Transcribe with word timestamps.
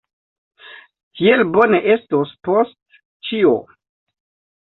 Tiel 1.19 1.43
bone 1.57 1.81
estos 1.97 2.31
post 2.47 2.97
ĉio. 3.29 3.53